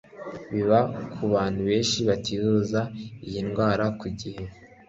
[0.51, 0.79] biba
[1.13, 2.79] ku bantu benshi bativuza
[3.27, 4.43] iyi ndwara ku gihe